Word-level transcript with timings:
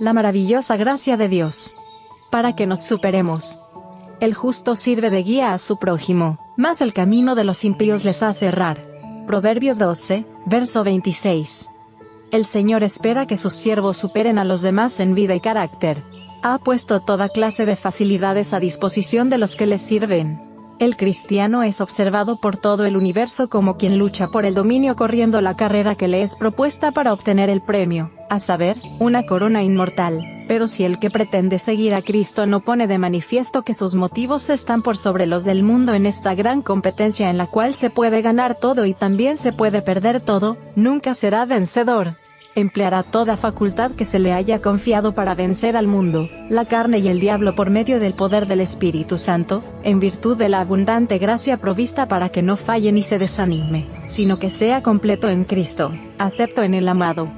la 0.00 0.14
maravillosa 0.14 0.78
gracia 0.78 1.18
de 1.18 1.28
Dios. 1.28 1.76
Para 2.30 2.56
que 2.56 2.66
nos 2.66 2.80
superemos. 2.80 3.60
El 4.20 4.34
justo 4.34 4.74
sirve 4.74 5.10
de 5.10 5.22
guía 5.22 5.52
a 5.52 5.58
su 5.58 5.78
prójimo, 5.78 6.38
mas 6.56 6.80
el 6.80 6.94
camino 6.94 7.34
de 7.34 7.44
los 7.44 7.64
impíos 7.64 8.04
les 8.04 8.22
hace 8.22 8.46
errar. 8.46 8.78
Proverbios 9.26 9.78
12, 9.78 10.24
verso 10.46 10.84
26. 10.84 11.68
El 12.32 12.46
Señor 12.46 12.82
espera 12.82 13.26
que 13.26 13.36
sus 13.36 13.52
siervos 13.52 13.98
superen 13.98 14.38
a 14.38 14.44
los 14.44 14.62
demás 14.62 15.00
en 15.00 15.14
vida 15.14 15.34
y 15.34 15.40
carácter. 15.40 16.02
Ha 16.42 16.58
puesto 16.58 17.00
toda 17.00 17.28
clase 17.28 17.66
de 17.66 17.76
facilidades 17.76 18.54
a 18.54 18.60
disposición 18.60 19.28
de 19.28 19.36
los 19.36 19.54
que 19.54 19.66
les 19.66 19.82
sirven. 19.82 20.40
El 20.80 20.96
cristiano 20.96 21.62
es 21.62 21.82
observado 21.82 22.36
por 22.36 22.56
todo 22.56 22.86
el 22.86 22.96
universo 22.96 23.50
como 23.50 23.76
quien 23.76 23.98
lucha 23.98 24.28
por 24.28 24.46
el 24.46 24.54
dominio 24.54 24.96
corriendo 24.96 25.42
la 25.42 25.54
carrera 25.54 25.94
que 25.94 26.08
le 26.08 26.22
es 26.22 26.36
propuesta 26.36 26.90
para 26.90 27.12
obtener 27.12 27.50
el 27.50 27.60
premio, 27.60 28.10
a 28.30 28.40
saber, 28.40 28.80
una 28.98 29.26
corona 29.26 29.62
inmortal. 29.62 30.46
Pero 30.48 30.66
si 30.66 30.84
el 30.84 30.98
que 30.98 31.10
pretende 31.10 31.58
seguir 31.58 31.92
a 31.92 32.00
Cristo 32.00 32.46
no 32.46 32.60
pone 32.60 32.86
de 32.86 32.96
manifiesto 32.96 33.60
que 33.60 33.74
sus 33.74 33.94
motivos 33.94 34.48
están 34.48 34.80
por 34.80 34.96
sobre 34.96 35.26
los 35.26 35.44
del 35.44 35.62
mundo 35.62 35.92
en 35.92 36.06
esta 36.06 36.34
gran 36.34 36.62
competencia 36.62 37.28
en 37.28 37.36
la 37.36 37.46
cual 37.46 37.74
se 37.74 37.90
puede 37.90 38.22
ganar 38.22 38.54
todo 38.54 38.86
y 38.86 38.94
también 38.94 39.36
se 39.36 39.52
puede 39.52 39.82
perder 39.82 40.22
todo, 40.22 40.56
nunca 40.76 41.12
será 41.12 41.44
vencedor 41.44 42.14
empleará 42.54 43.02
toda 43.02 43.36
facultad 43.36 43.92
que 43.92 44.04
se 44.04 44.18
le 44.18 44.32
haya 44.32 44.60
confiado 44.60 45.14
para 45.14 45.34
vencer 45.34 45.76
al 45.76 45.86
mundo, 45.86 46.28
la 46.48 46.64
carne 46.64 46.98
y 46.98 47.08
el 47.08 47.20
diablo 47.20 47.54
por 47.54 47.70
medio 47.70 48.00
del 48.00 48.14
poder 48.14 48.46
del 48.46 48.60
Espíritu 48.60 49.18
Santo, 49.18 49.62
en 49.82 50.00
virtud 50.00 50.36
de 50.36 50.48
la 50.48 50.60
abundante 50.60 51.18
gracia 51.18 51.56
provista 51.58 52.08
para 52.08 52.28
que 52.30 52.42
no 52.42 52.56
falle 52.56 52.92
ni 52.92 53.02
se 53.02 53.18
desanime, 53.18 53.86
sino 54.08 54.38
que 54.38 54.50
sea 54.50 54.82
completo 54.82 55.28
en 55.28 55.44
Cristo, 55.44 55.92
acepto 56.18 56.62
en 56.62 56.74
el 56.74 56.88
amado. 56.88 57.30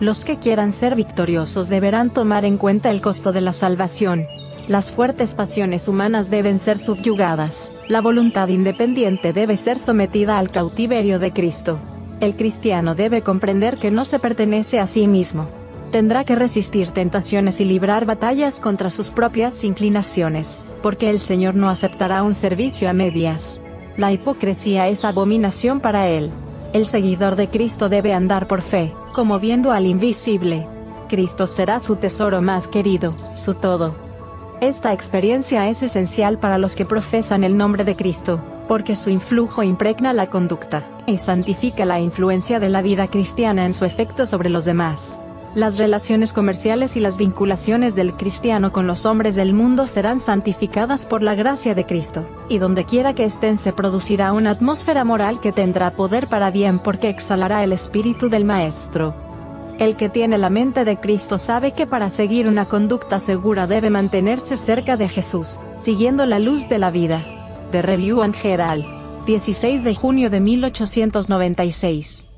Los 0.00 0.24
que 0.24 0.38
quieran 0.38 0.72
ser 0.72 0.96
victoriosos 0.96 1.68
deberán 1.68 2.12
tomar 2.12 2.44
en 2.44 2.58
cuenta 2.58 2.90
el 2.90 3.00
costo 3.00 3.32
de 3.32 3.40
la 3.40 3.52
salvación. 3.52 4.26
Las 4.68 4.92
fuertes 4.92 5.34
pasiones 5.34 5.88
humanas 5.88 6.30
deben 6.30 6.58
ser 6.58 6.78
subyugadas, 6.78 7.72
la 7.88 8.00
voluntad 8.00 8.48
independiente 8.48 9.32
debe 9.32 9.56
ser 9.56 9.78
sometida 9.78 10.38
al 10.38 10.50
cautiverio 10.50 11.18
de 11.18 11.32
Cristo 11.32 11.78
el 12.22 12.36
cristiano 12.36 12.94
debe 12.94 13.22
comprender 13.22 13.78
que 13.78 13.90
no 13.90 14.04
se 14.04 14.20
pertenece 14.20 14.78
a 14.78 14.86
sí 14.86 15.08
mismo. 15.08 15.48
Tendrá 15.90 16.24
que 16.24 16.36
resistir 16.36 16.92
tentaciones 16.92 17.60
y 17.60 17.64
librar 17.64 18.06
batallas 18.06 18.60
contra 18.60 18.90
sus 18.90 19.10
propias 19.10 19.64
inclinaciones, 19.64 20.60
porque 20.82 21.10
el 21.10 21.18
Señor 21.18 21.56
no 21.56 21.68
aceptará 21.68 22.22
un 22.22 22.34
servicio 22.34 22.88
a 22.88 22.92
medias. 22.92 23.60
La 23.96 24.12
hipocresía 24.12 24.88
es 24.88 25.04
abominación 25.04 25.80
para 25.80 26.08
él. 26.08 26.30
El 26.72 26.86
seguidor 26.86 27.36
de 27.36 27.48
Cristo 27.48 27.88
debe 27.88 28.14
andar 28.14 28.46
por 28.46 28.62
fe, 28.62 28.92
como 29.12 29.40
viendo 29.40 29.72
al 29.72 29.86
invisible. 29.86 30.66
Cristo 31.08 31.46
será 31.46 31.80
su 31.80 31.96
tesoro 31.96 32.40
más 32.40 32.68
querido, 32.68 33.14
su 33.34 33.54
todo. 33.54 34.11
Esta 34.62 34.92
experiencia 34.92 35.68
es 35.68 35.82
esencial 35.82 36.38
para 36.38 36.56
los 36.56 36.76
que 36.76 36.84
profesan 36.84 37.42
el 37.42 37.56
nombre 37.56 37.82
de 37.82 37.96
Cristo, 37.96 38.40
porque 38.68 38.94
su 38.94 39.10
influjo 39.10 39.64
impregna 39.64 40.12
la 40.12 40.28
conducta, 40.28 40.84
y 41.04 41.18
santifica 41.18 41.84
la 41.84 41.98
influencia 41.98 42.60
de 42.60 42.68
la 42.68 42.80
vida 42.80 43.08
cristiana 43.08 43.66
en 43.66 43.74
su 43.74 43.84
efecto 43.84 44.24
sobre 44.24 44.50
los 44.50 44.64
demás. 44.64 45.18
Las 45.56 45.78
relaciones 45.78 46.32
comerciales 46.32 46.96
y 46.96 47.00
las 47.00 47.16
vinculaciones 47.16 47.96
del 47.96 48.12
cristiano 48.12 48.70
con 48.70 48.86
los 48.86 49.04
hombres 49.04 49.34
del 49.34 49.52
mundo 49.52 49.88
serán 49.88 50.20
santificadas 50.20 51.06
por 51.06 51.24
la 51.24 51.34
gracia 51.34 51.74
de 51.74 51.84
Cristo, 51.84 52.24
y 52.48 52.58
donde 52.58 52.84
quiera 52.84 53.14
que 53.14 53.24
estén 53.24 53.58
se 53.58 53.72
producirá 53.72 54.32
una 54.32 54.50
atmósfera 54.50 55.02
moral 55.02 55.40
que 55.40 55.50
tendrá 55.50 55.90
poder 55.90 56.28
para 56.28 56.52
bien 56.52 56.78
porque 56.78 57.08
exhalará 57.08 57.64
el 57.64 57.72
espíritu 57.72 58.28
del 58.28 58.44
Maestro. 58.44 59.12
El 59.82 59.96
que 59.96 60.08
tiene 60.08 60.38
la 60.38 60.48
mente 60.48 60.84
de 60.84 60.96
Cristo 60.96 61.38
sabe 61.38 61.72
que 61.72 61.88
para 61.88 62.08
seguir 62.08 62.46
una 62.46 62.66
conducta 62.66 63.18
segura 63.18 63.66
debe 63.66 63.90
mantenerse 63.90 64.56
cerca 64.56 64.96
de 64.96 65.08
Jesús, 65.08 65.58
siguiendo 65.74 66.24
la 66.24 66.38
luz 66.38 66.68
de 66.68 66.78
la 66.78 66.92
vida. 66.92 67.20
De 67.72 67.82
Review 67.82 68.22
and 68.22 68.36
Herald. 68.40 68.84
16 69.26 69.82
de 69.82 69.96
junio 69.96 70.30
de 70.30 70.38
1896. 70.38 72.28